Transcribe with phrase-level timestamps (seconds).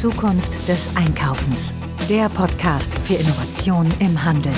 [0.00, 1.74] Zukunft des Einkaufens.
[2.08, 4.54] Der Podcast für Innovation im Handel.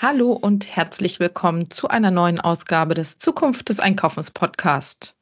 [0.00, 5.14] Hallo und herzlich willkommen zu einer neuen Ausgabe des Zukunft des Einkaufens Podcast.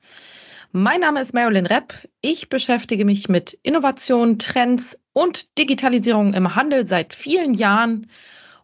[0.72, 1.92] Mein Name ist Marilyn Repp.
[2.22, 8.06] Ich beschäftige mich mit Innovation, Trends und Digitalisierung im Handel seit vielen Jahren.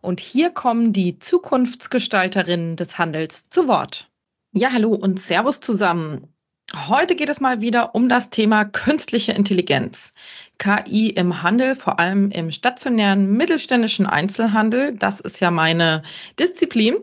[0.00, 4.08] Und hier kommen die Zukunftsgestalterinnen des Handels zu Wort.
[4.58, 6.32] Ja, hallo und Servus zusammen.
[6.88, 10.14] Heute geht es mal wieder um das Thema künstliche Intelligenz.
[10.56, 14.94] KI im Handel, vor allem im stationären mittelständischen Einzelhandel.
[14.96, 16.04] Das ist ja meine
[16.38, 16.96] Disziplin.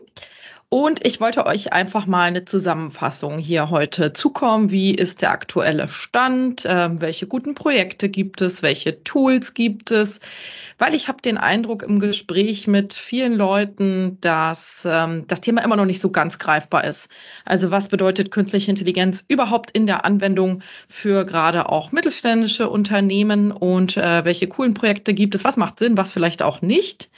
[0.74, 4.72] Und ich wollte euch einfach mal eine Zusammenfassung hier heute zukommen.
[4.72, 6.64] Wie ist der aktuelle Stand?
[6.68, 8.64] Ähm, welche guten Projekte gibt es?
[8.64, 10.18] Welche Tools gibt es?
[10.76, 15.76] Weil ich habe den Eindruck im Gespräch mit vielen Leuten, dass ähm, das Thema immer
[15.76, 17.06] noch nicht so ganz greifbar ist.
[17.44, 23.96] Also was bedeutet künstliche Intelligenz überhaupt in der Anwendung für gerade auch mittelständische Unternehmen und
[23.96, 25.44] äh, welche coolen Projekte gibt es?
[25.44, 27.10] Was macht Sinn, was vielleicht auch nicht?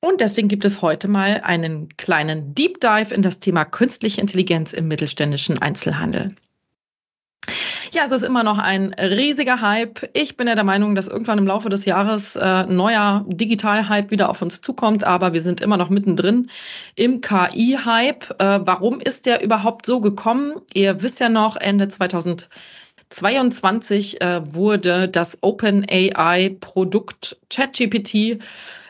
[0.00, 4.72] Und deswegen gibt es heute mal einen kleinen Deep Dive in das Thema künstliche Intelligenz
[4.72, 6.36] im mittelständischen Einzelhandel.
[7.92, 10.10] Ja, es ist immer noch ein riesiger Hype.
[10.12, 14.28] Ich bin ja der Meinung, dass irgendwann im Laufe des Jahres äh, neuer Digital-Hype wieder
[14.28, 16.50] auf uns zukommt, aber wir sind immer noch mittendrin
[16.96, 18.40] im KI-Hype.
[18.40, 20.60] Äh, warum ist der überhaupt so gekommen?
[20.74, 28.42] Ihr wisst ja noch, Ende 2022 äh, wurde das OpenAI-Produkt ChatGPT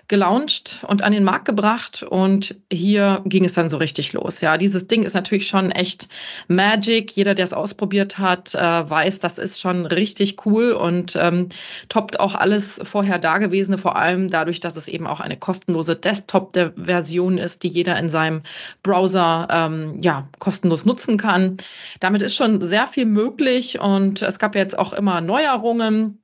[0.09, 4.41] gelauncht und an den Markt gebracht und hier ging es dann so richtig los.
[4.41, 6.09] Ja, dieses Ding ist natürlich schon echt
[6.49, 7.13] Magic.
[7.13, 11.49] Jeder, der es ausprobiert hat, äh, weiß, das ist schon richtig cool und ähm,
[11.91, 17.37] toppt auch alles vorher Dagewesene, vor allem dadurch, dass es eben auch eine kostenlose Desktop-Version
[17.37, 18.43] ist, die jeder in seinem
[18.83, 21.59] Browser ähm, ja kostenlos nutzen kann.
[22.01, 26.19] Damit ist schon sehr viel möglich und es gab jetzt auch immer Neuerungen.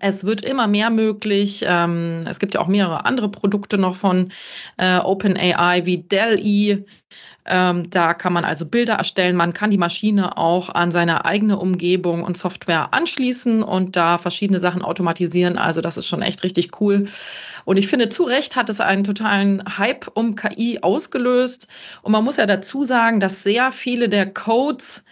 [0.00, 1.64] Es wird immer mehr möglich.
[1.66, 4.32] Ähm, es gibt ja auch mehrere andere Produkte noch von
[4.76, 6.84] äh, OpenAI wie Dell-E.
[7.46, 9.36] Ähm, da kann man also Bilder erstellen.
[9.36, 14.58] Man kann die Maschine auch an seine eigene Umgebung und Software anschließen und da verschiedene
[14.58, 15.58] Sachen automatisieren.
[15.58, 17.04] Also das ist schon echt richtig cool.
[17.64, 21.68] Und ich finde, zu Recht hat es einen totalen Hype um KI ausgelöst.
[22.02, 25.04] Und man muss ja dazu sagen, dass sehr viele der Codes,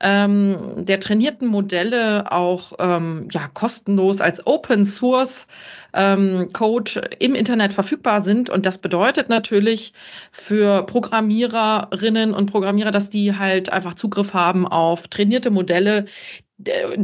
[0.00, 5.46] ähm, der trainierten Modelle auch ähm, ja, kostenlos als Open Source
[5.92, 8.48] ähm, Code im Internet verfügbar sind.
[8.48, 9.92] Und das bedeutet natürlich
[10.30, 16.04] für Programmiererinnen und Programmierer, dass die halt einfach Zugriff haben auf trainierte Modelle,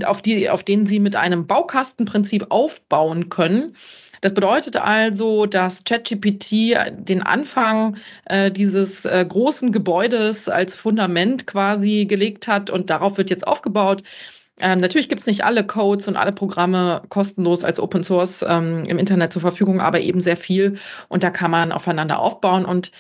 [0.04, 3.77] auf, die, auf denen sie mit einem Baukastenprinzip aufbauen können.
[4.25, 12.07] Das bedeutet also, dass ChatGPT den Anfang äh, dieses äh, großen Gebäudes als Fundament quasi
[12.07, 14.03] gelegt hat und darauf wird jetzt aufgebaut.
[14.59, 18.84] Ähm, natürlich gibt es nicht alle Codes und alle Programme kostenlos als Open Source ähm,
[18.87, 22.93] im Internet zur Verfügung, aber eben sehr viel und da kann man aufeinander aufbauen und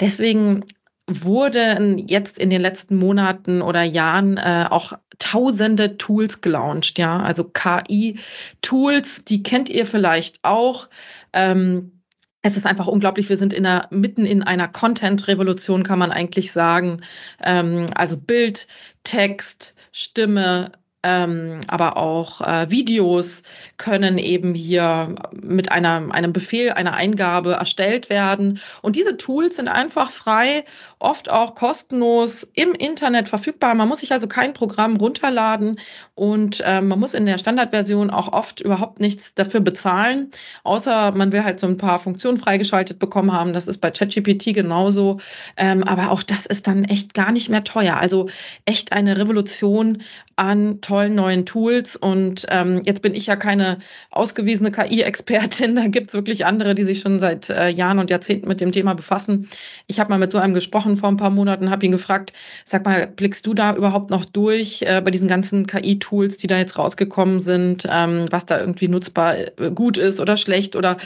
[0.00, 0.64] deswegen
[1.08, 7.44] wurden jetzt in den letzten Monaten oder Jahren äh, auch tausende Tools gelauncht, ja, also
[7.44, 10.88] KI-Tools, die kennt ihr vielleicht auch.
[11.32, 12.02] Ähm,
[12.42, 13.28] es ist einfach unglaublich.
[13.28, 17.00] Wir sind in der, mitten in einer Content-Revolution, kann man eigentlich sagen.
[17.42, 18.66] Ähm, also Bild,
[19.04, 20.72] Text, Stimme,
[21.04, 23.42] ähm, aber auch äh, Videos
[23.76, 28.60] können eben hier mit einer, einem Befehl, einer Eingabe erstellt werden.
[28.82, 30.64] Und diese Tools sind einfach frei,
[31.02, 33.74] oft auch kostenlos im Internet verfügbar.
[33.74, 35.78] Man muss sich also kein Programm runterladen
[36.14, 40.30] und äh, man muss in der Standardversion auch oft überhaupt nichts dafür bezahlen,
[40.64, 43.52] außer man will halt so ein paar Funktionen freigeschaltet bekommen haben.
[43.52, 45.18] Das ist bei ChatGPT genauso.
[45.56, 47.96] Ähm, aber auch das ist dann echt gar nicht mehr teuer.
[47.96, 48.28] Also
[48.64, 50.02] echt eine Revolution
[50.36, 51.96] an tollen neuen Tools.
[51.96, 53.78] Und ähm, jetzt bin ich ja keine
[54.10, 55.76] ausgewiesene KI-Expertin.
[55.82, 58.72] Da gibt es wirklich andere, die sich schon seit äh, Jahren und Jahrzehnten mit dem
[58.72, 59.48] Thema befassen.
[59.86, 62.32] Ich habe mal mit so einem gesprochen vor ein paar Monaten, habe ihn gefragt,
[62.64, 66.58] sag mal, blickst du da überhaupt noch durch äh, bei diesen ganzen KI-Tools, die da
[66.58, 70.96] jetzt rausgekommen sind, ähm, was da irgendwie nutzbar äh, gut ist oder schlecht oder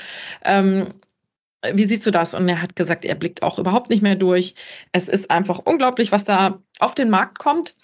[0.44, 0.88] ähm,
[1.74, 2.34] wie siehst du das?
[2.34, 4.54] Und er hat gesagt, er blickt auch überhaupt nicht mehr durch.
[4.92, 7.74] Es ist einfach unglaublich, was da auf den Markt kommt.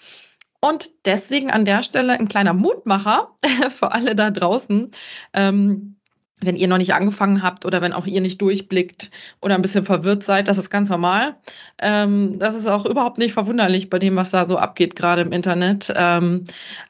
[0.61, 3.35] Und deswegen an der Stelle ein kleiner Mutmacher
[3.69, 4.91] für alle da draußen.
[5.33, 5.97] Ähm,
[6.45, 9.11] wenn ihr noch nicht angefangen habt oder wenn auch ihr nicht durchblickt
[9.41, 11.35] oder ein bisschen verwirrt seid, das ist ganz normal.
[11.79, 15.31] Ähm, das ist auch überhaupt nicht verwunderlich bei dem, was da so abgeht, gerade im
[15.31, 15.93] Internet.
[15.95, 16.45] Ähm,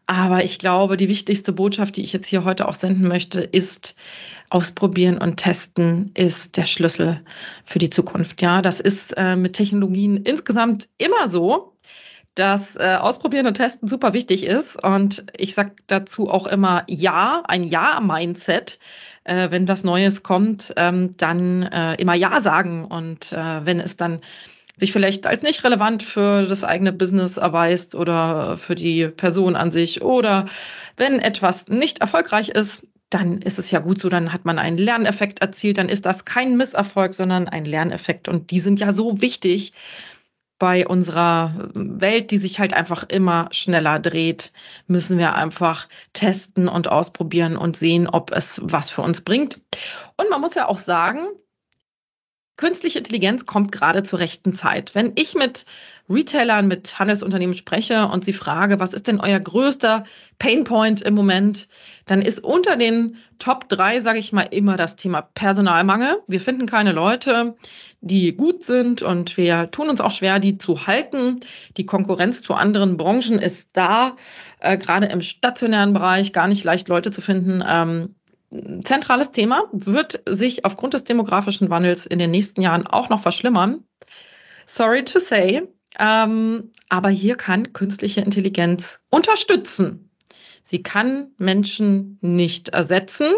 [0.05, 3.95] aber ich glaube, die wichtigste Botschaft, die ich jetzt hier heute auch senden möchte, ist,
[4.53, 7.21] ausprobieren und testen ist der Schlüssel
[7.65, 8.41] für die Zukunft.
[8.41, 11.72] Ja, das ist äh, mit Technologien insgesamt immer so
[12.35, 14.83] dass äh, Ausprobieren und Testen super wichtig ist.
[14.83, 18.79] Und ich sage dazu auch immer Ja, ein Ja-Mindset.
[19.23, 22.85] Äh, wenn was Neues kommt, ähm, dann äh, immer Ja sagen.
[22.85, 24.21] Und äh, wenn es dann
[24.77, 29.69] sich vielleicht als nicht relevant für das eigene Business erweist oder für die Person an
[29.69, 30.45] sich oder
[30.97, 34.77] wenn etwas nicht erfolgreich ist, dann ist es ja gut so, dann hat man einen
[34.77, 38.27] Lerneffekt erzielt, dann ist das kein Misserfolg, sondern ein Lerneffekt.
[38.27, 39.73] Und die sind ja so wichtig
[40.59, 44.51] bei unserer Welt, die sich halt einfach immer schneller dreht,
[44.87, 49.59] müssen wir einfach testen und ausprobieren und sehen, ob es was für uns bringt.
[50.17, 51.27] Und man muss ja auch sagen,
[52.55, 54.93] Künstliche Intelligenz kommt gerade zur rechten Zeit.
[54.93, 55.65] Wenn ich mit
[56.07, 60.03] Retailern, mit Handelsunternehmen spreche und sie frage, was ist denn euer größter
[60.37, 61.67] Painpoint im Moment,
[62.05, 66.21] dann ist unter den Top drei, sage ich mal, immer das Thema Personalmangel.
[66.27, 67.55] Wir finden keine Leute,
[68.01, 71.39] die gut sind und wir tun uns auch schwer, die zu halten.
[71.77, 74.15] Die Konkurrenz zu anderen Branchen ist da,
[74.59, 77.63] äh, gerade im stationären Bereich gar nicht leicht Leute zu finden.
[77.67, 78.15] Ähm,
[78.83, 83.83] zentrales Thema, wird sich aufgrund des demografischen Wandels in den nächsten Jahren auch noch verschlimmern.
[84.65, 85.67] Sorry to say,
[85.99, 90.09] ähm, aber hier kann künstliche Intelligenz unterstützen.
[90.63, 93.33] Sie kann Menschen nicht ersetzen.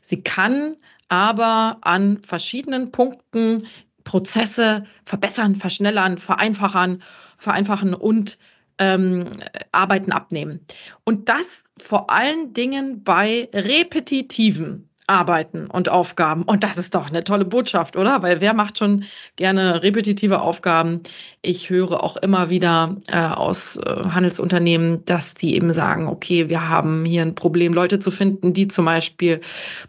[0.00, 0.76] Sie kann
[1.08, 3.66] aber an verschiedenen Punkten
[4.04, 7.02] Prozesse verbessern, verschnellern, vereinfachen,
[7.36, 8.38] vereinfachen und
[8.78, 9.26] ähm,
[9.72, 10.64] Arbeiten abnehmen.
[11.04, 16.42] Und das vor allen Dingen bei repetitiven Arbeiten und Aufgaben.
[16.42, 18.22] Und das ist doch eine tolle Botschaft, oder?
[18.22, 19.04] Weil wer macht schon
[19.36, 21.02] gerne repetitive Aufgaben?
[21.40, 26.68] Ich höre auch immer wieder äh, aus äh, Handelsunternehmen, dass die eben sagen, okay, wir
[26.68, 29.40] haben hier ein Problem, Leute zu finden, die zum Beispiel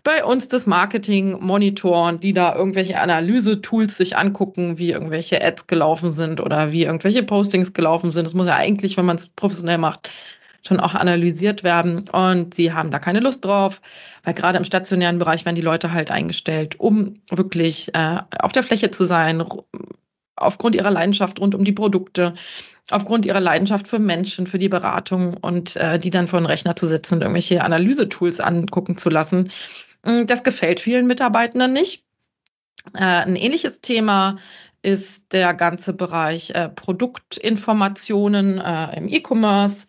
[0.04, 6.12] bei uns das Marketing monitoren, die da irgendwelche Analyse-Tools sich angucken, wie irgendwelche Ads gelaufen
[6.12, 8.25] sind oder wie irgendwelche Postings gelaufen sind.
[8.25, 10.10] Das muss ja eigentlich, wenn man es professionell macht,
[10.65, 13.81] schon auch analysiert werden und sie haben da keine Lust drauf,
[14.23, 18.63] weil gerade im stationären Bereich werden die Leute halt eingestellt, um wirklich äh, auf der
[18.63, 19.44] Fläche zu sein,
[20.35, 22.33] aufgrund ihrer Leidenschaft rund um die Produkte,
[22.89, 26.75] aufgrund ihrer Leidenschaft für Menschen, für die Beratung und äh, die dann vor den Rechner
[26.75, 29.50] zu setzen und irgendwelche Analysetools angucken zu lassen.
[30.03, 32.03] Hm, das gefällt vielen Mitarbeitenden nicht.
[32.94, 34.38] Äh, ein ähnliches Thema
[34.81, 39.88] ist der ganze Bereich äh, Produktinformationen äh, im E-Commerce.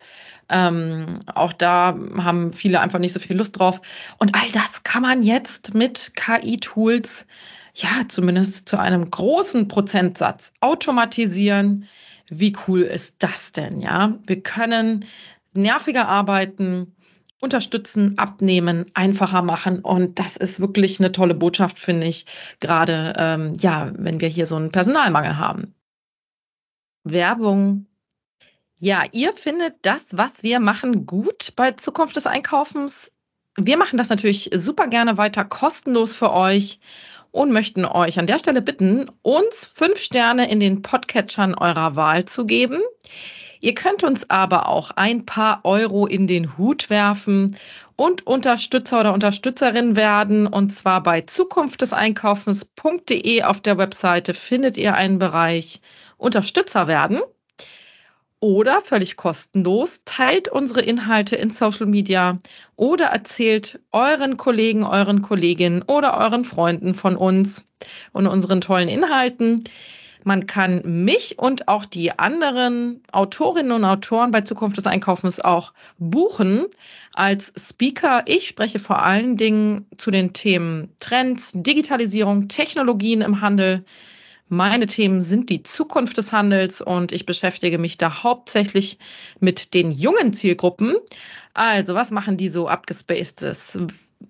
[0.51, 3.81] Ähm, auch da haben viele einfach nicht so viel Lust drauf.
[4.17, 7.25] Und all das kann man jetzt mit KI-Tools,
[7.73, 11.87] ja, zumindest zu einem großen Prozentsatz automatisieren.
[12.29, 13.81] Wie cool ist das denn?
[13.81, 15.05] Ja, wir können
[15.53, 16.95] nerviger arbeiten,
[17.41, 19.79] unterstützen, abnehmen, einfacher machen.
[19.79, 22.25] Und das ist wirklich eine tolle Botschaft, finde ich,
[22.59, 25.73] gerade ähm, ja, wenn wir hier so einen Personalmangel haben.
[27.03, 27.87] Werbung
[28.83, 33.11] ja, ihr findet das, was wir machen, gut bei Zukunft des Einkaufens.
[33.55, 36.79] Wir machen das natürlich super gerne weiter kostenlos für euch
[37.29, 42.25] und möchten euch an der Stelle bitten, uns fünf Sterne in den Podcatchern eurer Wahl
[42.25, 42.81] zu geben.
[43.59, 47.55] Ihr könnt uns aber auch ein paar Euro in den Hut werfen
[47.95, 50.47] und Unterstützer oder Unterstützerin werden.
[50.47, 55.81] Und zwar bei zukunftdeseinkaufens.de auf der Webseite findet ihr einen Bereich
[56.17, 57.21] Unterstützer werden
[58.41, 62.39] oder völlig kostenlos teilt unsere Inhalte in Social Media
[62.75, 67.63] oder erzählt euren Kollegen, euren Kolleginnen oder euren Freunden von uns
[68.11, 69.63] und unseren tollen Inhalten.
[70.23, 75.73] Man kann mich und auch die anderen Autorinnen und Autoren bei Zukunft des Einkaufens auch
[75.97, 76.65] buchen
[77.13, 78.23] als Speaker.
[78.25, 83.83] Ich spreche vor allen Dingen zu den Themen Trends, Digitalisierung, Technologien im Handel,
[84.51, 88.99] meine Themen sind die Zukunft des Handels und ich beschäftige mich da hauptsächlich
[89.39, 90.97] mit den jungen Zielgruppen.
[91.53, 93.79] Also, was machen die so abgespacedes?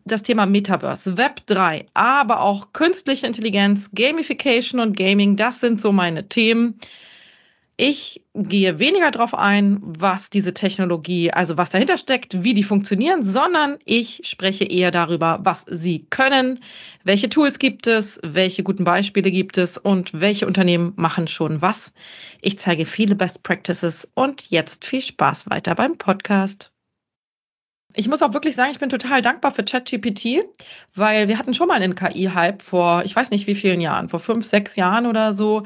[0.05, 5.91] Das Thema Metaverse, Web 3, aber auch künstliche Intelligenz, Gamification und Gaming, das sind so
[5.91, 6.79] meine Themen.
[7.75, 13.23] Ich gehe weniger darauf ein, was diese Technologie, also was dahinter steckt, wie die funktionieren,
[13.23, 16.59] sondern ich spreche eher darüber, was sie können,
[17.03, 21.93] welche Tools gibt es, welche guten Beispiele gibt es und welche Unternehmen machen schon was.
[22.41, 26.71] Ich zeige viele Best Practices und jetzt viel Spaß weiter beim Podcast.
[27.95, 30.43] Ich muss auch wirklich sagen, ich bin total dankbar für ChatGPT,
[30.95, 34.19] weil wir hatten schon mal einen KI-Hype vor, ich weiß nicht wie vielen Jahren, vor
[34.19, 35.63] fünf, sechs Jahren oder so.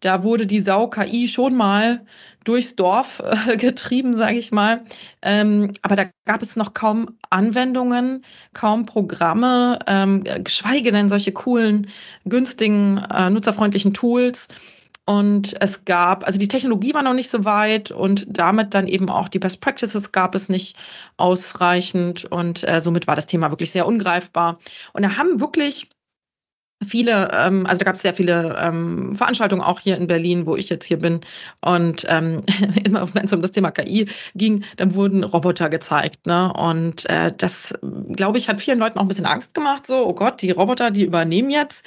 [0.00, 2.04] Da wurde die Sau KI schon mal
[2.44, 4.84] durchs Dorf äh, getrieben, sage ich mal.
[5.22, 11.88] Ähm, aber da gab es noch kaum Anwendungen, kaum Programme, ähm, geschweige denn solche coolen,
[12.24, 14.48] günstigen, äh, nutzerfreundlichen Tools.
[15.08, 19.08] Und es gab, also die Technologie war noch nicht so weit und damit dann eben
[19.08, 20.76] auch die Best Practices gab es nicht
[21.16, 22.26] ausreichend.
[22.26, 24.58] Und äh, somit war das Thema wirklich sehr ungreifbar.
[24.92, 25.88] Und da haben wirklich
[26.86, 30.56] viele, ähm, also da gab es sehr viele ähm, Veranstaltungen auch hier in Berlin, wo
[30.56, 31.22] ich jetzt hier bin.
[31.62, 32.42] Und ähm,
[32.84, 36.26] immer wenn es um das Thema KI ging, dann wurden Roboter gezeigt.
[36.26, 36.52] Ne?
[36.52, 37.72] Und äh, das,
[38.12, 39.86] glaube ich, hat vielen Leuten auch ein bisschen Angst gemacht.
[39.86, 41.86] So, oh Gott, die Roboter, die übernehmen jetzt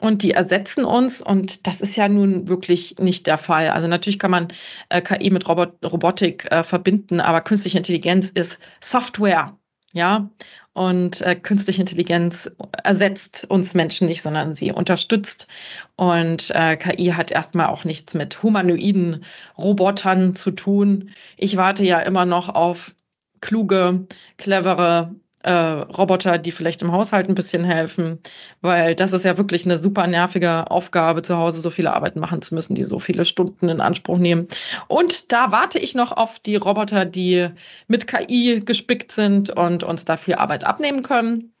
[0.00, 1.20] und die ersetzen uns.
[1.20, 3.68] Und das ist ja nun wirklich nicht der Fall.
[3.68, 4.48] Also natürlich kann man
[4.88, 9.56] äh, KI mit Robot Robotik äh, verbinden, aber künstliche Intelligenz ist Software.
[9.92, 10.30] Ja,
[10.72, 12.50] und äh, künstliche Intelligenz
[12.82, 15.46] ersetzt uns Menschen nicht, sondern sie unterstützt.
[15.94, 19.24] Und äh, KI hat erstmal auch nichts mit humanoiden
[19.56, 21.10] Robotern zu tun.
[21.36, 22.96] Ich warte ja immer noch auf
[23.40, 28.18] kluge, clevere äh, Roboter, die vielleicht im Haushalt ein bisschen helfen,
[28.62, 32.40] weil das ist ja wirklich eine super nervige Aufgabe, zu Hause so viele Arbeiten machen
[32.40, 34.48] zu müssen, die so viele Stunden in Anspruch nehmen.
[34.88, 37.48] Und da warte ich noch auf die Roboter, die
[37.88, 41.52] mit KI gespickt sind und uns da viel Arbeit abnehmen können.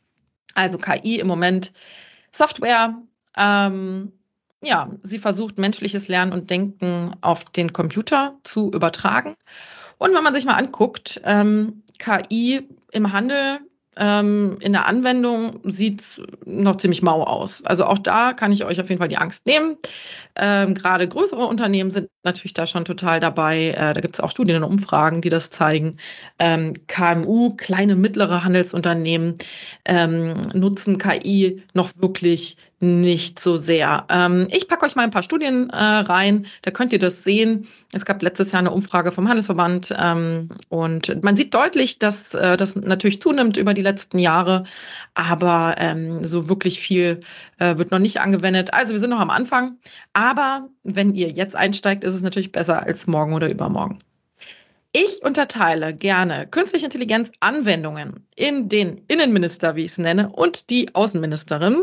[0.54, 1.72] Also KI im Moment
[2.30, 2.96] Software.
[3.36, 4.12] Ähm,
[4.62, 9.36] ja, sie versucht menschliches Lernen und Denken auf den Computer zu übertragen.
[9.98, 13.60] Und wenn man sich mal anguckt, ähm, KI im Handel
[13.96, 17.64] ähm, in der Anwendung sieht es noch ziemlich mau aus.
[17.64, 19.76] Also auch da kann ich euch auf jeden Fall die Angst nehmen.
[20.36, 23.68] Ähm, Gerade größere Unternehmen sind natürlich da schon total dabei.
[23.68, 25.98] Äh, da gibt es auch Studien und Umfragen, die das zeigen.
[26.38, 29.34] Ähm, KMU, kleine, mittlere Handelsunternehmen
[29.84, 34.06] ähm, nutzen KI noch wirklich nicht so sehr.
[34.08, 37.66] Ähm, ich packe euch mal ein paar Studien äh, rein, da könnt ihr das sehen.
[37.92, 42.56] Es gab letztes Jahr eine Umfrage vom Handelsverband ähm, und man sieht deutlich, dass äh,
[42.56, 44.64] das natürlich zunimmt über die letzten Jahre,
[45.14, 47.20] aber ähm, so wirklich viel
[47.58, 48.74] äh, wird noch nicht angewendet.
[48.74, 49.78] Also wir sind noch am Anfang,
[50.12, 54.00] aber wenn ihr jetzt einsteigt, ist es natürlich besser als morgen oder übermorgen.
[54.96, 60.94] Ich unterteile gerne künstliche Intelligenz Anwendungen in den Innenminister, wie ich es nenne, und die
[60.94, 61.82] Außenministerin.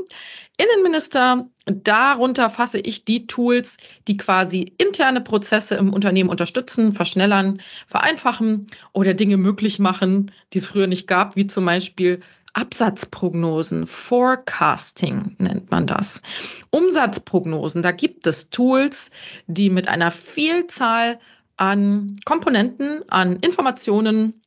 [0.55, 3.75] Innenminister, darunter fasse ich die Tools,
[4.07, 10.65] die quasi interne Prozesse im Unternehmen unterstützen, verschnellern, vereinfachen oder Dinge möglich machen, die es
[10.65, 12.21] früher nicht gab, wie zum Beispiel
[12.53, 16.21] Absatzprognosen, Forecasting nennt man das.
[16.69, 19.11] Umsatzprognosen, da gibt es Tools,
[19.47, 21.19] die mit einer Vielzahl
[21.61, 24.41] an Komponenten, an Informationen,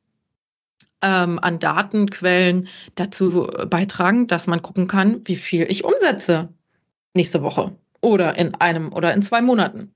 [1.00, 2.66] ähm, an Datenquellen
[2.96, 6.48] dazu beitragen, dass man gucken kann, wie viel ich umsetze
[7.14, 9.94] nächste Woche oder in einem oder in zwei Monaten.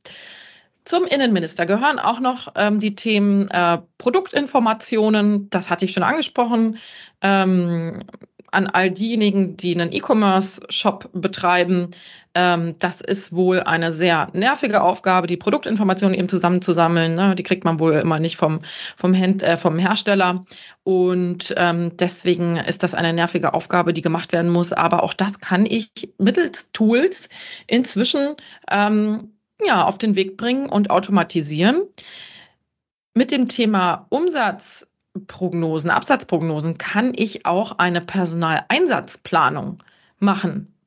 [0.84, 6.78] Zum Innenminister gehören auch noch ähm, die Themen äh, Produktinformationen, das hatte ich schon angesprochen,
[7.20, 7.98] ähm,
[8.52, 11.90] an all diejenigen, die einen E-Commerce-Shop betreiben.
[12.38, 17.16] Ähm, das ist wohl eine sehr nervige Aufgabe, die Produktinformationen eben zusammenzusammeln.
[17.16, 17.34] Ne?
[17.34, 18.60] Die kriegt man wohl immer nicht vom,
[18.96, 20.44] vom, Hand, äh, vom Hersteller.
[20.84, 24.72] Und ähm, deswegen ist das eine nervige Aufgabe, die gemacht werden muss.
[24.72, 27.28] Aber auch das kann ich mittels Tools
[27.66, 28.36] inzwischen
[28.70, 29.32] ähm,
[29.66, 31.82] ja, auf den Weg bringen und automatisieren.
[33.14, 34.86] Mit dem Thema Umsatz
[35.26, 39.82] Prognosen, Absatzprognosen kann ich auch eine Personaleinsatzplanung
[40.20, 40.77] machen.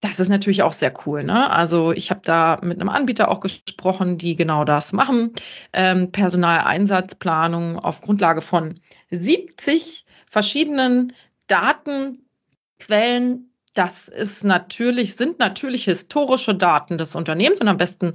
[0.00, 1.24] Das ist natürlich auch sehr cool.
[1.24, 1.50] Ne?
[1.50, 5.32] Also ich habe da mit einem Anbieter auch gesprochen, die genau das machen.
[5.72, 8.78] Ähm, Personaleinsatzplanung auf Grundlage von
[9.10, 11.12] 70 verschiedenen
[11.48, 13.52] Datenquellen.
[13.74, 18.12] Das ist natürlich, sind natürlich historische Daten des Unternehmens und am besten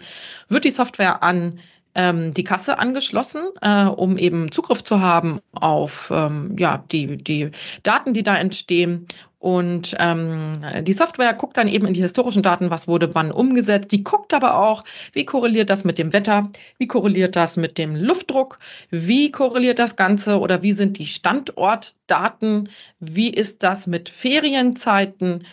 [0.47, 1.59] wird die Software an
[1.95, 7.51] ähm, die Kasse angeschlossen, äh, um eben Zugriff zu haben auf ähm, ja, die, die
[7.83, 9.07] Daten, die da entstehen.
[9.43, 13.91] Und ähm, die Software guckt dann eben in die historischen Daten, was wurde wann umgesetzt.
[13.91, 17.93] Die guckt aber auch, wie korreliert das mit dem Wetter, wie korreliert das mit dem
[17.93, 18.59] Luftdruck,
[18.89, 20.39] wie korreliert das Ganze?
[20.39, 22.69] Oder wie sind die Standortdaten,
[23.01, 25.43] wie ist das mit Ferienzeiten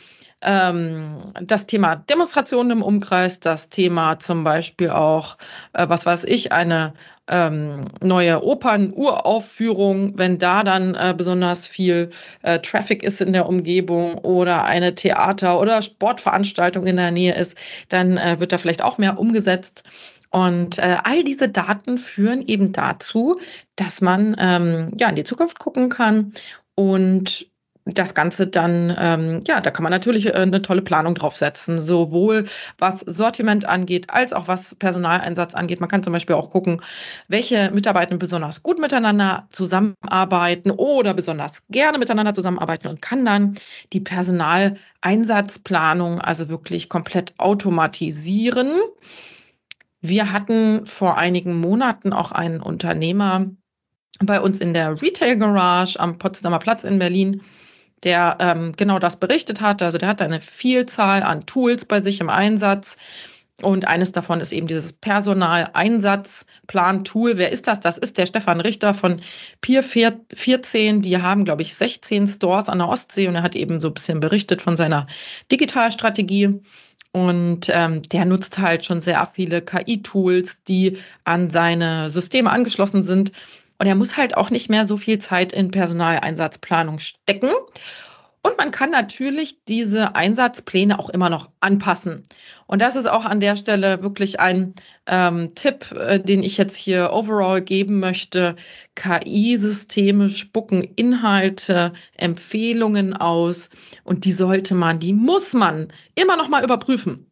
[0.42, 5.37] ähm, das Thema Demonstrationen im Umkreis, das Thema zum Beispiel auch,
[5.73, 6.94] äh, was weiß ich, eine
[7.28, 12.11] ähm, neue Opern-Uraufführung, wenn da dann äh, besonders viel
[12.42, 17.56] äh, Traffic ist in der Umgebung oder eine Theater- oder Sportveranstaltung in der Nähe ist,
[17.88, 19.85] dann äh, wird da vielleicht auch mehr umgesetzt.
[20.30, 23.38] Und äh, all diese Daten führen eben dazu,
[23.76, 26.32] dass man ähm, ja in die Zukunft gucken kann
[26.76, 27.50] und
[27.94, 32.47] das Ganze dann, ähm, ja, da kann man natürlich äh, eine tolle Planung draufsetzen, sowohl
[32.78, 35.80] was Sortiment angeht, als auch was Personaleinsatz angeht.
[35.80, 36.82] Man kann zum Beispiel auch gucken,
[37.28, 43.54] welche Mitarbeiter besonders gut miteinander zusammenarbeiten oder besonders gerne miteinander zusammenarbeiten und kann dann
[43.92, 48.73] die Personaleinsatzplanung also wirklich komplett automatisieren.
[50.00, 53.47] Wir hatten vor einigen Monaten auch einen Unternehmer
[54.20, 57.42] bei uns in der Retail Garage am Potsdamer Platz in Berlin,
[58.04, 59.83] der ähm, genau das berichtet hat.
[59.83, 62.97] Also der hat eine Vielzahl an Tools bei sich im Einsatz.
[63.62, 67.37] Und eines davon ist eben dieses Personaleinsatzplan-Tool.
[67.37, 67.80] Wer ist das?
[67.80, 69.21] Das ist der Stefan Richter von
[69.61, 71.02] Pier 14.
[71.02, 73.95] Die haben, glaube ich, 16 Stores an der Ostsee und er hat eben so ein
[73.95, 75.07] bisschen berichtet von seiner
[75.52, 76.62] Digitalstrategie.
[77.12, 83.33] Und ähm, der nutzt halt schon sehr viele KI-Tools, die an seine Systeme angeschlossen sind
[83.80, 87.49] und er muss halt auch nicht mehr so viel Zeit in Personaleinsatzplanung stecken.
[88.42, 92.26] Und man kann natürlich diese Einsatzpläne auch immer noch anpassen.
[92.66, 94.75] Und das ist auch an der Stelle wirklich ein
[95.06, 98.56] ähm, Tipp, äh, den ich jetzt hier overall geben möchte.
[98.96, 103.70] KI-Systeme spucken Inhalte, Empfehlungen aus
[104.04, 107.29] und die sollte man, die muss man immer noch mal überprüfen.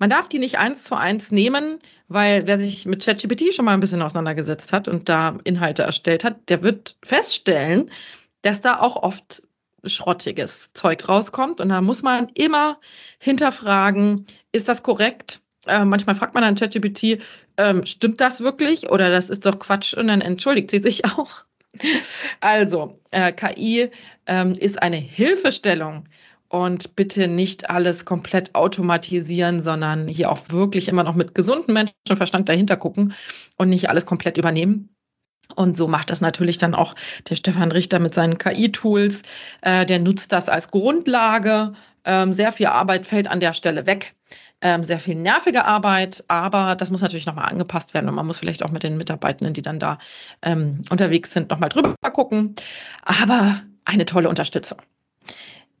[0.00, 1.78] Man darf die nicht eins zu eins nehmen,
[2.08, 6.24] weil wer sich mit ChatGPT schon mal ein bisschen auseinandergesetzt hat und da Inhalte erstellt
[6.24, 7.90] hat, der wird feststellen,
[8.40, 9.42] dass da auch oft
[9.84, 11.60] schrottiges Zeug rauskommt.
[11.60, 12.80] Und da muss man immer
[13.18, 15.40] hinterfragen, ist das korrekt?
[15.66, 17.22] Äh, manchmal fragt man dann ChatGPT,
[17.58, 21.44] ähm, stimmt das wirklich oder das ist doch Quatsch und dann entschuldigt sie sich auch.
[22.40, 23.90] Also, äh, KI
[24.26, 26.06] ähm, ist eine Hilfestellung
[26.50, 32.48] und bitte nicht alles komplett automatisieren, sondern hier auch wirklich immer noch mit gesundem Menschenverstand
[32.48, 33.14] dahinter gucken
[33.56, 34.90] und nicht alles komplett übernehmen.
[35.54, 36.94] Und so macht das natürlich dann auch
[37.28, 39.22] der Stefan Richter mit seinen KI-Tools.
[39.62, 41.72] Äh, der nutzt das als Grundlage.
[42.04, 44.14] Ähm, sehr viel Arbeit fällt an der Stelle weg.
[44.60, 48.38] Ähm, sehr viel nervige Arbeit, aber das muss natürlich nochmal angepasst werden und man muss
[48.38, 49.98] vielleicht auch mit den Mitarbeitenden, die dann da
[50.42, 52.56] ähm, unterwegs sind, nochmal drüber gucken.
[53.02, 54.78] Aber eine tolle Unterstützung.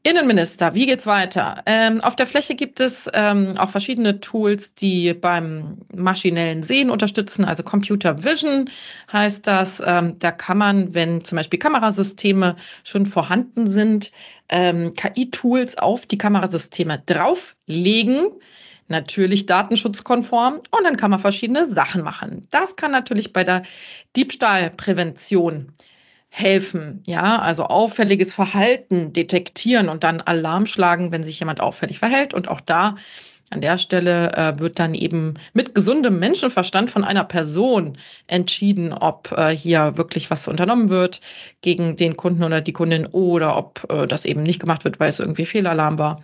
[0.02, 1.62] Innenminister, wie geht's weiter?
[1.66, 7.44] Ähm, auf der Fläche gibt es ähm, auch verschiedene Tools, die beim maschinellen Sehen unterstützen,
[7.44, 8.70] also Computer Vision
[9.12, 9.82] heißt das.
[9.84, 14.10] Ähm, da kann man, wenn zum Beispiel Kamerasysteme schon vorhanden sind,
[14.48, 18.30] ähm, KI-Tools auf die Kamerasysteme drauflegen
[18.88, 22.46] natürlich datenschutzkonform und dann kann man verschiedene Sachen machen.
[22.50, 23.62] Das kann natürlich bei der
[24.16, 25.72] Diebstahlprävention
[26.30, 32.32] helfen, ja, also auffälliges Verhalten detektieren und dann Alarm schlagen, wenn sich jemand auffällig verhält.
[32.32, 32.94] Und auch da
[33.50, 39.32] an der Stelle äh, wird dann eben mit gesundem Menschenverstand von einer Person entschieden, ob
[39.36, 41.20] äh, hier wirklich was unternommen wird
[41.60, 45.08] gegen den Kunden oder die Kundin oder ob äh, das eben nicht gemacht wird, weil
[45.08, 46.22] es irgendwie Fehlalarm war.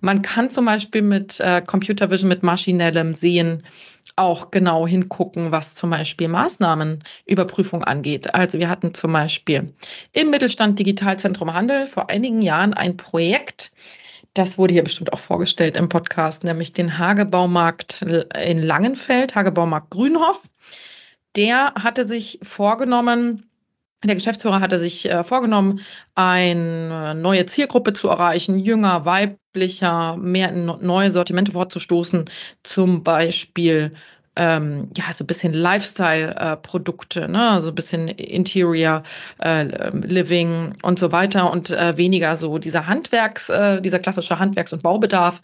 [0.00, 3.64] Man kann zum Beispiel mit äh, Computer Vision, mit maschinellem Sehen
[4.14, 8.34] auch genau hingucken, was zum Beispiel Maßnahmenüberprüfung angeht.
[8.34, 9.72] Also wir hatten zum Beispiel
[10.12, 13.70] im Mittelstand Digitalzentrum Handel vor einigen Jahren ein Projekt,
[14.34, 20.48] das wurde hier bestimmt auch vorgestellt im Podcast, nämlich den Hagebaumarkt in Langenfeld, Hagebaumarkt Grünhof.
[21.36, 23.48] Der hatte sich vorgenommen,
[24.04, 25.80] der Geschäftsführer hatte sich äh, vorgenommen,
[26.14, 32.26] eine neue Zielgruppe zu erreichen, jünger, weiblicher, mehr in neue Sortimente vorzustoßen,
[32.62, 33.94] zum Beispiel
[34.38, 37.60] ähm, ja, so ein bisschen Lifestyle-Produkte, ne?
[37.60, 39.02] so ein bisschen Interior
[39.42, 44.72] äh, Living und so weiter und äh, weniger so dieser Handwerks, äh, dieser klassische Handwerks-
[44.72, 45.40] und Baubedarf.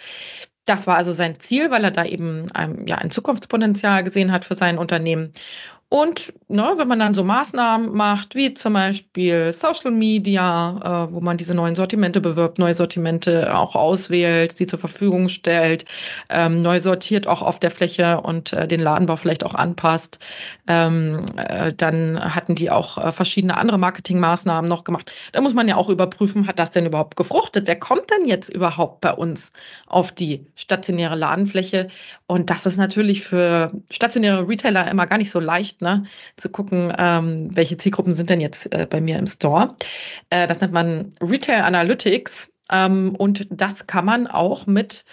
[0.65, 4.45] Das war also sein Ziel, weil er da eben ein, ja, ein Zukunftspotenzial gesehen hat
[4.45, 5.33] für sein Unternehmen.
[5.89, 11.21] Und ne, wenn man dann so Maßnahmen macht, wie zum Beispiel Social Media, äh, wo
[11.21, 15.85] man diese neuen Sortimente bewirbt, neue Sortimente auch auswählt, sie zur Verfügung stellt,
[16.29, 20.19] ähm, neu sortiert auch auf der Fläche und äh, den Ladenbau vielleicht auch anpasst,
[20.67, 25.13] ähm, äh, dann hatten die auch äh, verschiedene andere Marketingmaßnahmen noch gemacht.
[25.33, 27.69] Da muss man ja auch überprüfen, hat das denn überhaupt gefruchtet?
[27.69, 29.53] Wer kommt denn jetzt überhaupt bei uns
[29.87, 31.89] auf die stationäre Ladenfläche?
[32.27, 36.05] Und das ist natürlich für stationäre Retailer immer gar nicht so leicht ne?
[36.37, 39.77] zu gucken, ähm, welche Zielgruppen sind denn jetzt äh, bei mir im Store.
[40.31, 45.05] Äh, das nennt man Retail Analytics ähm, und das kann man auch mit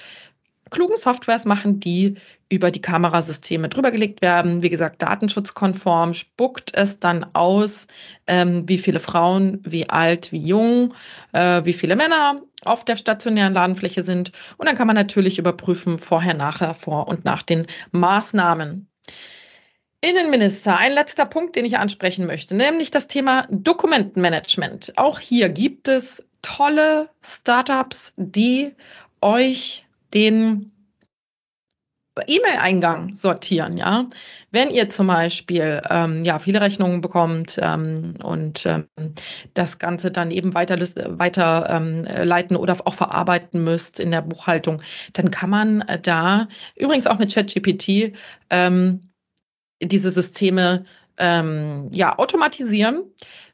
[0.72, 2.16] klugen Softwares machen, die
[2.50, 4.62] über die Kamerasysteme drübergelegt werden.
[4.62, 7.88] Wie gesagt, datenschutzkonform spuckt es dann aus,
[8.26, 10.94] ähm, wie viele Frauen, wie alt, wie jung,
[11.34, 14.32] äh, wie viele Männer auf der stationären Ladenfläche sind.
[14.58, 18.88] Und dann kann man natürlich überprüfen, vorher, nachher, vor und nach den Maßnahmen.
[20.02, 24.94] Innenminister, ein letzter Punkt, den ich ansprechen möchte, nämlich das Thema Dokumentenmanagement.
[24.98, 28.74] Auch hier gibt es tolle Startups, die
[29.22, 30.72] euch den
[32.28, 34.08] E-Mail-Eingang sortieren, ja.
[34.52, 38.88] Wenn ihr zum Beispiel ähm, ja viele Rechnungen bekommt ähm, und ähm,
[39.54, 44.82] das Ganze dann eben weiter weiter ähm, oder auch verarbeiten müsst in der Buchhaltung,
[45.14, 48.14] dann kann man äh, da übrigens auch mit ChatGPT
[48.50, 49.11] ähm,
[49.82, 50.86] diese Systeme
[51.18, 53.04] ähm, ja automatisieren.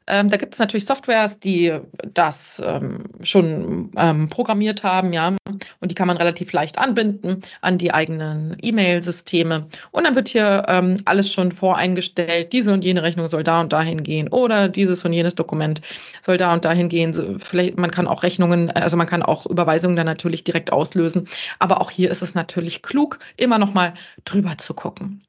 [0.08, 1.78] Ähm, da gibt es natürlich Softwares, die
[2.14, 5.36] das ähm, schon ähm, programmiert haben, ja,
[5.80, 9.66] und die kann man relativ leicht anbinden an die eigenen E-Mail-Systeme.
[9.90, 12.54] Und dann wird hier ähm, alles schon voreingestellt.
[12.54, 15.82] Diese und jene Rechnung soll da und dahin gehen oder dieses und jenes Dokument
[16.22, 17.38] soll da und dahin gehen.
[17.38, 21.28] Vielleicht, man kann auch Rechnungen, also man kann auch Überweisungen dann natürlich direkt auslösen.
[21.58, 23.92] Aber auch hier ist es natürlich klug, immer noch mal
[24.24, 25.22] drüber zu gucken.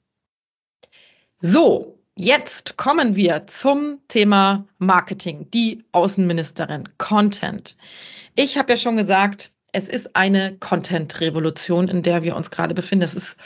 [1.41, 7.77] So, Jetzt kommen wir zum Thema Marketing, die Außenministerin, Content.
[8.35, 13.05] Ich habe ja schon gesagt, es ist eine Content-Revolution, in der wir uns gerade befinden.
[13.05, 13.37] Es ist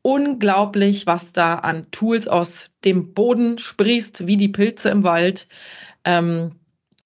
[0.00, 5.46] unglaublich, was da an Tools aus dem Boden sprießt, wie die Pilze im Wald.
[6.06, 6.52] Ähm,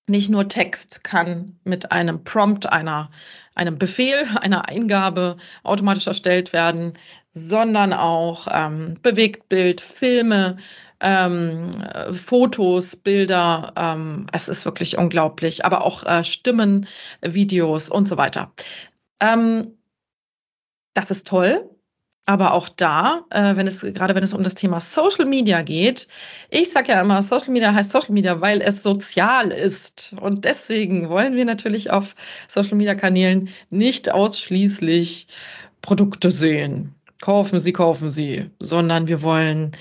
[0.07, 3.11] nicht nur Text kann mit einem Prompt, einer,
[3.59, 6.95] einem Befehl, einer Eingabe automatisch erstellt werden,
[7.33, 10.57] sondern auch ähm, Bewegtbild, Filme,
[11.01, 11.71] ähm,
[12.13, 13.73] Fotos, Bilder.
[13.77, 16.87] Ähm, es ist wirklich unglaublich, aber auch äh, Stimmen,
[17.21, 18.53] Videos und so weiter.
[19.21, 19.79] Ähm,
[20.95, 21.69] das ist toll.
[22.29, 26.09] Aber auch da, äh, wenn es gerade wenn es um das Thema Social Media geht,
[26.51, 30.15] ich sage ja immer, Social Media heißt Social Media, weil es sozial ist.
[30.21, 32.15] Und deswegen wollen wir natürlich auf
[32.47, 35.29] Social Media Kanälen nicht ausschließlich
[35.81, 36.95] Produkte sehen.
[37.23, 39.73] Kaufen Sie, kaufen Sie, sondern wir wollen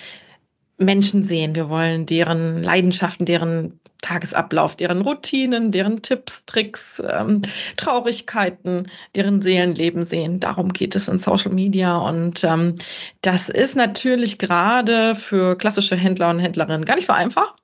[0.78, 1.56] Menschen sehen.
[1.56, 7.42] Wir wollen deren Leidenschaften, deren Tagesablauf, deren Routinen, deren Tipps, Tricks, ähm,
[7.78, 10.40] Traurigkeiten, deren Seelenleben sehen.
[10.40, 11.98] Darum geht es in Social Media.
[11.98, 12.76] Und ähm,
[13.22, 17.56] das ist natürlich gerade für klassische Händler und Händlerinnen gar nicht so einfach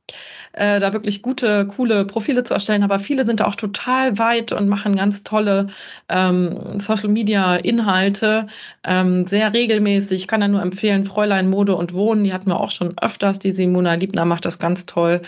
[0.54, 2.84] äh, da wirklich gute, coole Profile zu erstellen.
[2.84, 5.68] Aber viele sind da auch total weit und machen ganz tolle
[6.10, 8.48] ähm, Social Media Inhalte
[8.84, 10.22] ähm, sehr regelmäßig.
[10.22, 13.40] Ich kann da nur empfehlen, Fräulein Mode und Wohnen, die hatten wir auch schon öfters.
[13.40, 15.22] Die Simona Liebner macht das ganz toll.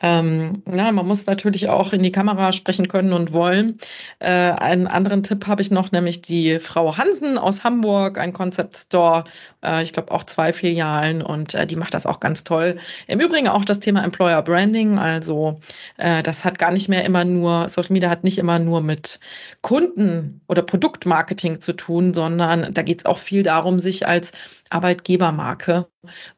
[0.00, 3.78] Ähm, ja, man muss natürlich auch in die Kamera sprechen können und wollen.
[4.18, 8.76] Äh, einen anderen Tipp habe ich noch, nämlich die Frau Hansen aus Hamburg, ein Concept
[8.76, 9.24] Store.
[9.62, 12.76] Äh, ich glaube auch zwei Filialen und äh, die macht das auch ganz toll.
[13.06, 14.98] Im Übrigen auch das Thema Employer Brand Branding.
[14.98, 15.60] Also
[15.96, 19.20] äh, das hat gar nicht mehr immer nur, Social Media hat nicht immer nur mit
[19.60, 24.32] Kunden oder Produktmarketing zu tun, sondern da geht es auch viel darum, sich als
[24.70, 25.88] Arbeitgebermarke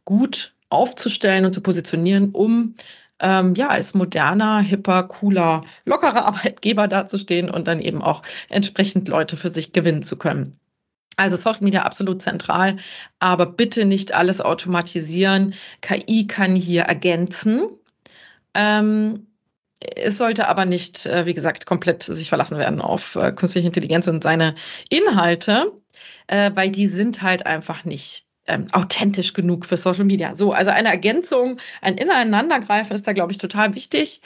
[0.04, 2.74] gut aufzustellen und zu positionieren, um
[3.20, 9.36] ähm, ja, als moderner, hipper, cooler, lockerer Arbeitgeber dazustehen und dann eben auch entsprechend Leute
[9.36, 10.58] für sich gewinnen zu können.
[11.16, 12.76] Also Social Media absolut zentral,
[13.18, 15.54] aber bitte nicht alles automatisieren.
[15.82, 17.68] KI kann hier ergänzen.
[18.54, 19.26] Ähm,
[19.96, 24.06] es sollte aber nicht, äh, wie gesagt, komplett sich verlassen werden auf äh, künstliche Intelligenz
[24.06, 24.54] und seine
[24.88, 25.72] Inhalte,
[26.28, 30.34] äh, weil die sind halt einfach nicht ähm, authentisch genug für Social Media.
[30.36, 34.20] So, also eine Ergänzung, ein Ineinandergreifen ist da, glaube ich, total wichtig.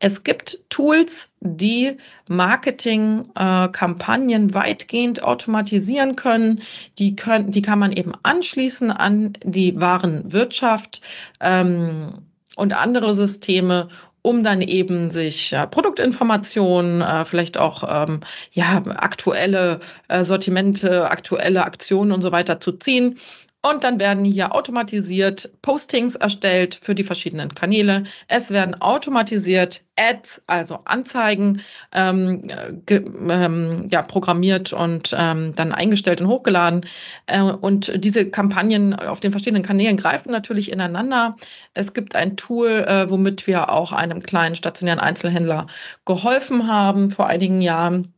[0.00, 6.62] Es gibt Tools, die Marketingkampagnen äh, weitgehend automatisieren können.
[6.98, 7.52] Die, können.
[7.52, 11.00] die kann man eben anschließen an die Warenwirtschaft.
[11.40, 12.29] Ähm,
[12.60, 13.88] und andere Systeme,
[14.22, 18.20] um dann eben sich ja, Produktinformationen, äh, vielleicht auch ähm,
[18.52, 23.18] ja, aktuelle äh, Sortimente, aktuelle Aktionen und so weiter zu ziehen
[23.62, 28.04] und dann werden hier automatisiert Postings erstellt für die verschiedenen Kanäle.
[28.26, 31.60] Es werden automatisiert Ads, also Anzeigen,
[31.92, 32.48] ähm,
[32.88, 36.86] ähm, ja, programmiert und ähm, dann eingestellt und hochgeladen.
[37.26, 41.36] Äh, und diese Kampagnen auf den verschiedenen Kanälen greifen natürlich ineinander.
[41.74, 45.66] Es gibt ein Tool, äh, womit wir auch einem kleinen stationären Einzelhändler
[46.06, 48.14] geholfen haben vor einigen Jahren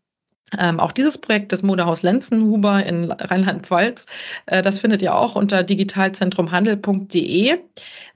[0.59, 4.07] ähm, auch dieses Projekt des Modehaus Lenzenhuber in Rheinland-Pfalz,
[4.47, 7.59] äh, das findet ihr auch unter digitalzentrumhandel.de.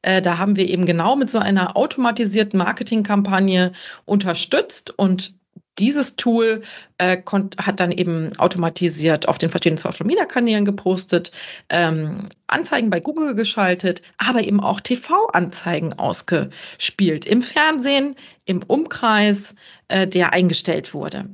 [0.03, 3.73] Äh, da haben wir eben genau mit so einer automatisierten Marketingkampagne
[4.05, 5.35] unterstützt und
[5.79, 6.63] dieses Tool
[6.99, 7.19] äh,
[7.59, 11.33] hat dann eben automatisiert auf den verschiedenen Social Media Kanälen gepostet,
[11.69, 19.55] ähm, Anzeigen bei Google geschaltet, aber eben auch TV-Anzeigen ausgespielt im Fernsehen, im Umkreis,
[19.89, 21.27] äh, der eingestellt wurde.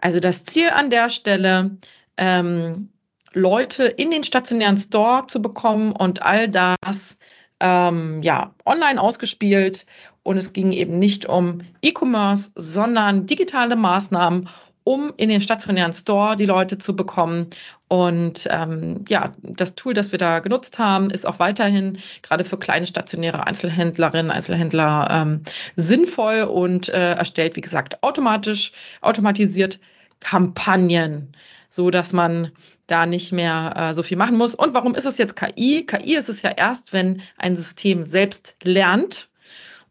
[0.00, 1.76] Also das Ziel an der Stelle,
[2.16, 2.90] ähm,
[3.32, 7.16] Leute in den stationären Store zu bekommen und all das
[7.60, 9.86] ähm, ja online ausgespielt
[10.22, 14.48] Und es ging eben nicht um E-Commerce, sondern digitale Maßnahmen,
[14.84, 17.48] um in den stationären Store die Leute zu bekommen.
[17.92, 22.56] Und ähm, ja, das Tool, das wir da genutzt haben, ist auch weiterhin gerade für
[22.56, 25.42] kleine stationäre Einzelhändlerinnen, Einzelhändler ähm,
[25.74, 29.80] sinnvoll und äh, erstellt, wie gesagt, automatisch, automatisiert
[30.20, 31.34] Kampagnen,
[31.68, 32.52] so dass man
[32.86, 34.54] da nicht mehr äh, so viel machen muss.
[34.54, 35.84] Und warum ist es jetzt KI?
[35.84, 39.30] KI ist es ja erst, wenn ein System selbst lernt.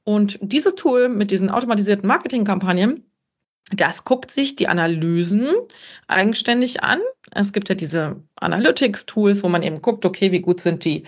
[0.05, 3.03] Und dieses Tool mit diesen automatisierten Marketingkampagnen
[3.71, 5.49] das guckt sich die Analysen
[6.07, 6.99] eigenständig an.
[7.31, 11.03] Es gibt ja diese Analytics-Tools, wo man eben guckt, okay, wie gut sind die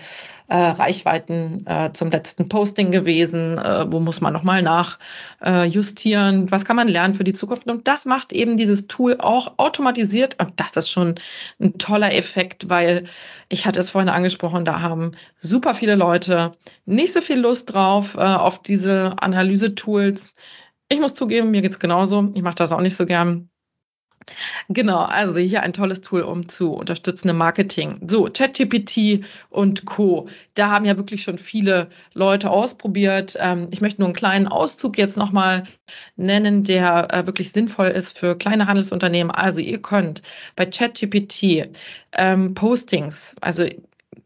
[0.48, 6.76] äh, Reichweiten äh, zum letzten Posting gewesen, äh, wo muss man nochmal nachjustieren, was kann
[6.76, 7.68] man lernen für die Zukunft.
[7.68, 10.36] Und das macht eben dieses Tool auch automatisiert.
[10.38, 11.14] Und das ist schon
[11.60, 13.04] ein toller Effekt, weil
[13.48, 16.52] ich hatte es vorhin angesprochen, da haben super viele Leute
[16.84, 20.34] nicht so viel Lust drauf, äh, auf diese Analyse-Tools
[20.92, 22.30] ich muss zugeben, mir geht es genauso.
[22.34, 23.48] Ich mache das auch nicht so gern.
[24.68, 28.00] Genau, also hier ein tolles Tool, um zu unterstützen im Marketing.
[28.06, 30.28] So, ChatGPT und Co.
[30.54, 33.36] Da haben ja wirklich schon viele Leute ausprobiert.
[33.38, 35.64] Ähm, ich möchte nur einen kleinen Auszug jetzt nochmal
[36.16, 39.30] nennen, der äh, wirklich sinnvoll ist für kleine Handelsunternehmen.
[39.30, 40.22] Also ihr könnt
[40.56, 41.68] bei ChatGPT
[42.12, 43.66] ähm, Postings, also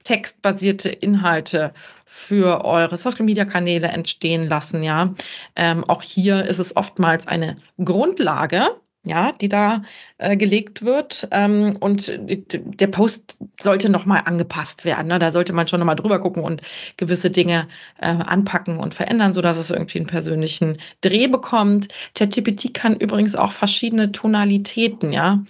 [0.04, 1.72] textbasierte Inhalte
[2.04, 4.82] für eure Social-Media-Kanäle entstehen lassen.
[4.82, 5.14] Ja,
[5.56, 8.68] ähm, auch hier ist es oftmals eine Grundlage,
[9.06, 9.82] ja, die da
[10.18, 11.28] äh, gelegt wird.
[11.30, 15.06] Ähm, und der Post sollte nochmal angepasst werden.
[15.06, 15.18] Ne?
[15.18, 16.62] Da sollte man schon nochmal drüber gucken und
[16.96, 17.68] gewisse Dinge
[18.00, 21.88] äh, anpacken und verändern, sodass es irgendwie einen persönlichen Dreh bekommt.
[22.14, 25.44] ChatGPT kann übrigens auch verschiedene Tonalitäten, ja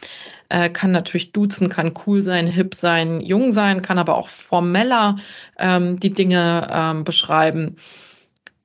[0.49, 5.17] äh, kann natürlich duzen, kann cool sein, hip sein, jung sein, kann aber auch formeller
[5.59, 7.77] ähm, die Dinge ähm, beschreiben.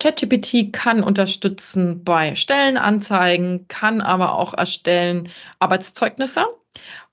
[0.01, 6.45] ChatGPT kann unterstützen bei Stellenanzeigen, kann aber auch erstellen Arbeitszeugnisse.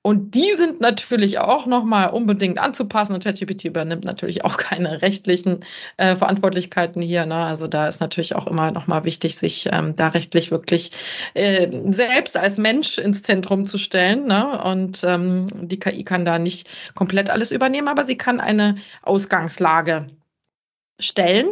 [0.01, 3.13] Und die sind natürlich auch nochmal unbedingt anzupassen.
[3.13, 5.61] Und ChatGPT übernimmt natürlich auch keine rechtlichen
[5.99, 7.27] äh, Verantwortlichkeiten hier.
[7.27, 7.35] Ne?
[7.35, 10.93] Also da ist natürlich auch immer nochmal wichtig, sich ähm, da rechtlich wirklich
[11.35, 14.27] äh, selbst als Mensch ins Zentrum zu stellen.
[14.27, 14.63] Ne?
[14.63, 20.07] Und ähm, die KI kann da nicht komplett alles übernehmen, aber sie kann eine Ausgangslage
[20.99, 21.51] stellen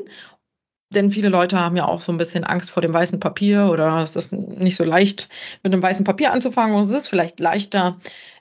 [0.90, 3.98] denn viele Leute haben ja auch so ein bisschen Angst vor dem weißen Papier oder
[4.02, 5.28] es ist nicht so leicht,
[5.62, 6.76] mit einem weißen Papier anzufangen.
[6.76, 7.96] Und es ist vielleicht leichter,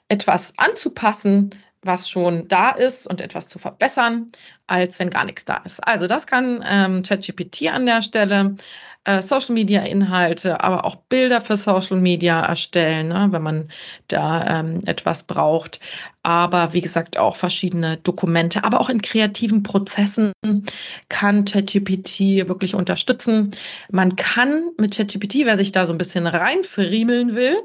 [0.08, 1.50] etwas anzupassen,
[1.82, 4.30] was schon da ist und etwas zu verbessern,
[4.66, 5.86] als wenn gar nichts da ist.
[5.86, 8.56] Also das kann ähm, ChatGPT an der Stelle.
[9.04, 13.68] Äh, Social Media Inhalte, aber auch Bilder für Social Media erstellen, ne, wenn man
[14.08, 15.78] da ähm, etwas braucht.
[16.26, 20.32] Aber wie gesagt, auch verschiedene Dokumente, aber auch in kreativen Prozessen
[21.08, 23.52] kann ChatGPT wirklich unterstützen.
[23.92, 27.56] Man kann mit ChatGPT, wer sich da so ein bisschen reinfriemeln will,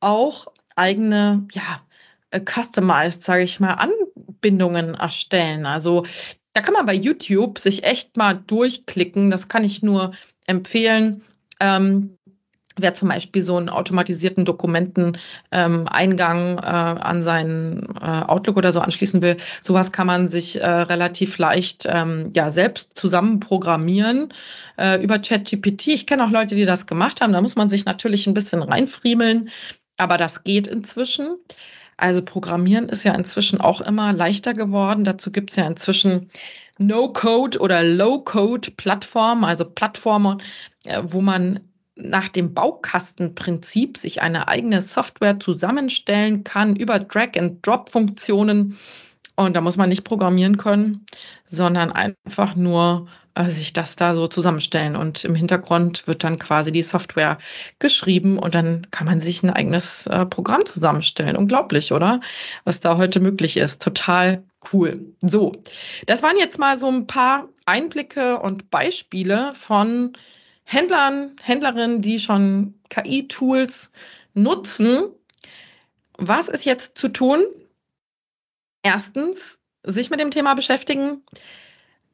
[0.00, 1.82] auch eigene, ja,
[2.30, 5.66] äh, customized, sage ich mal, Anbindungen erstellen.
[5.66, 6.06] Also
[6.54, 9.30] da kann man bei YouTube sich echt mal durchklicken.
[9.30, 10.12] Das kann ich nur
[10.46, 11.24] empfehlen.
[11.60, 12.16] Ähm,
[12.80, 15.20] wer zum Beispiel so einen automatisierten Dokumenteneingang
[15.52, 20.66] ähm, äh, an seinen äh, Outlook oder so anschließen will, sowas kann man sich äh,
[20.66, 24.32] relativ leicht ähm, ja selbst zusammen programmieren
[24.78, 25.88] äh, über ChatGPT.
[25.88, 27.32] Ich kenne auch Leute, die das gemacht haben.
[27.32, 29.50] Da muss man sich natürlich ein bisschen reinfriemeln,
[29.96, 31.36] aber das geht inzwischen.
[31.98, 35.02] Also Programmieren ist ja inzwischen auch immer leichter geworden.
[35.02, 36.30] Dazu gibt es ja inzwischen
[36.78, 40.40] No-Code oder Low-Code-Plattformen, also Plattformen,
[40.84, 41.67] äh, wo man
[42.00, 48.78] nach dem Baukastenprinzip sich eine eigene Software zusammenstellen kann über Drag-and-Drop-Funktionen.
[49.34, 51.06] Und da muss man nicht programmieren können,
[51.44, 54.96] sondern einfach nur äh, sich das da so zusammenstellen.
[54.96, 57.38] Und im Hintergrund wird dann quasi die Software
[57.78, 61.36] geschrieben und dann kann man sich ein eigenes äh, Programm zusammenstellen.
[61.36, 62.20] Unglaublich, oder?
[62.64, 63.80] Was da heute möglich ist.
[63.82, 65.14] Total cool.
[65.22, 65.52] So,
[66.06, 70.14] das waren jetzt mal so ein paar Einblicke und Beispiele von
[70.70, 73.90] Händlern, Händlerinnen, die schon KI-Tools
[74.34, 75.08] nutzen.
[76.18, 77.42] Was ist jetzt zu tun?
[78.82, 81.22] Erstens, sich mit dem Thema beschäftigen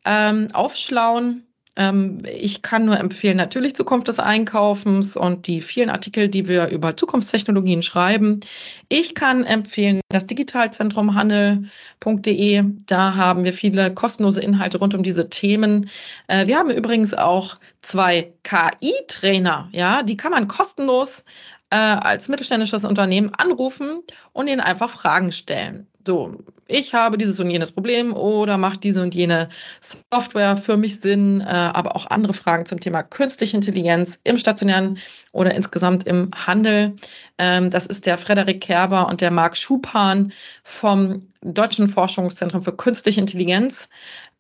[0.05, 1.45] ähm, aufschlauen.
[1.77, 6.69] Ähm, ich kann nur empfehlen, natürlich Zukunft des Einkaufens und die vielen Artikel, die wir
[6.69, 8.41] über Zukunftstechnologien schreiben.
[8.89, 12.65] Ich kann empfehlen, das Digitalzentrum handel.de.
[12.87, 15.91] Da haben wir viele kostenlose Inhalte rund um diese Themen.
[16.29, 21.25] Äh, wir haben übrigens auch zwei KI-Trainer, ja, die kann man kostenlos
[21.71, 25.89] äh, als mittelständisches Unternehmen anrufen und ihnen einfach Fragen stellen.
[26.07, 26.37] So,
[26.67, 29.49] ich habe dieses und jenes Problem oder macht diese und jene
[29.81, 34.99] Software für mich Sinn, äh, aber auch andere Fragen zum Thema künstliche Intelligenz im stationären
[35.33, 36.95] oder insgesamt im Handel.
[37.39, 43.21] Ähm, das ist der Frederik Kerber und der Marc Schupan vom Deutschen Forschungszentrum für Künstliche
[43.21, 43.89] Intelligenz.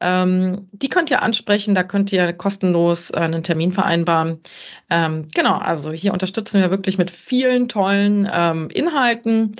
[0.00, 4.40] Ähm, die könnt ihr ansprechen, da könnt ihr kostenlos äh, einen Termin vereinbaren.
[4.88, 9.55] Ähm, genau, also hier unterstützen wir wirklich mit vielen tollen ähm, Inhalten.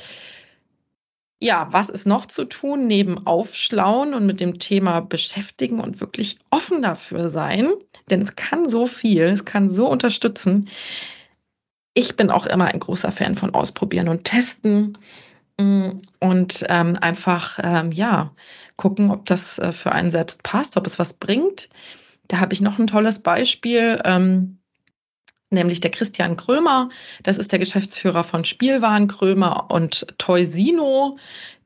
[1.44, 6.38] Ja, was ist noch zu tun neben Aufschlauen und mit dem Thema beschäftigen und wirklich
[6.48, 7.70] offen dafür sein?
[8.09, 10.70] Denn es kann so viel, es kann so unterstützen.
[11.92, 14.94] Ich bin auch immer ein großer Fan von Ausprobieren und Testen
[15.61, 18.33] mm, und ähm, einfach, ähm, ja,
[18.76, 21.68] gucken, ob das äh, für einen selbst passt, ob es was bringt.
[22.26, 24.00] Da habe ich noch ein tolles Beispiel.
[24.07, 24.61] Ähm,
[25.54, 26.90] nämlich der Christian Krömer.
[27.22, 31.18] Das ist der Geschäftsführer von Spielwaren Krömer und Toysino.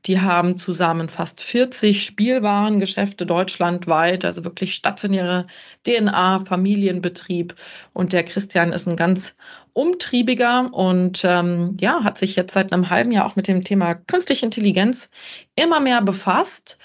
[0.05, 5.47] Die haben zusammen fast 40 Spielwarengeschäfte deutschlandweit, also wirklich stationäre
[5.85, 7.55] DNA, Familienbetrieb.
[7.91, 9.35] Und der Christian ist ein ganz
[9.73, 13.93] umtriebiger und ähm, ja, hat sich jetzt seit einem halben Jahr auch mit dem Thema
[13.93, 15.09] künstliche Intelligenz
[15.55, 16.77] immer mehr befasst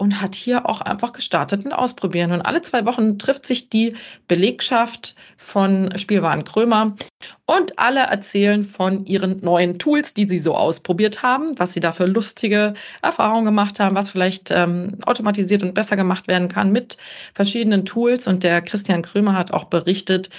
[0.00, 2.32] und hat hier auch einfach gestartet und ausprobieren.
[2.32, 3.94] Und alle zwei Wochen trifft sich die
[4.28, 6.96] Belegschaft von Spielwaren Krömer
[7.46, 11.92] und alle erzählen von ihren neuen Tools, die sie so ausprobiert haben, was sie da
[11.92, 16.96] für lustige Erfahrungen gemacht haben, was vielleicht ähm, automatisiert und besser gemacht werden kann mit
[17.34, 18.26] verschiedenen Tools.
[18.26, 20.30] Und der Christian Krömer hat auch berichtet,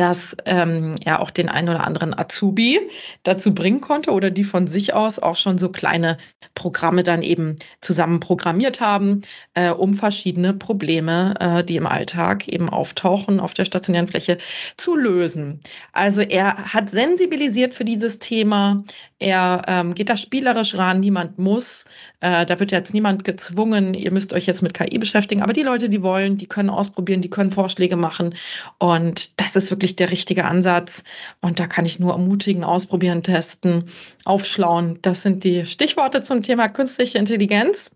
[0.00, 2.80] dass ähm, er auch den einen oder anderen Azubi
[3.22, 6.16] dazu bringen konnte oder die von sich aus auch schon so kleine
[6.54, 9.20] Programme dann eben zusammen programmiert haben,
[9.52, 14.38] äh, um verschiedene Probleme, äh, die im Alltag eben auftauchen auf der stationären Fläche,
[14.78, 15.60] zu lösen.
[15.92, 18.84] Also er hat sensibilisiert für dieses Thema.
[19.18, 21.84] Er ähm, geht da spielerisch ran, niemand muss.
[22.20, 25.42] Äh, da wird jetzt niemand gezwungen, ihr müsst euch jetzt mit KI beschäftigen.
[25.42, 28.34] Aber die Leute, die wollen, die können ausprobieren, die können Vorschläge machen.
[28.78, 31.02] Und das ist wirklich der richtige Ansatz.
[31.40, 33.84] Und da kann ich nur ermutigen, ausprobieren, testen,
[34.24, 34.98] aufschlauen.
[35.02, 37.90] Das sind die Stichworte zum Thema künstliche Intelligenz.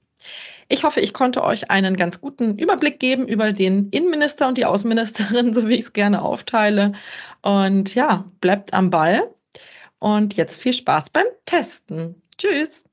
[0.68, 4.64] Ich hoffe, ich konnte euch einen ganz guten Überblick geben über den Innenminister und die
[4.64, 6.92] Außenministerin, so wie ich es gerne aufteile.
[7.45, 9.35] Und ja, bleibt am Ball.
[9.99, 12.23] Und jetzt viel Spaß beim Testen.
[12.39, 12.85] Tschüss.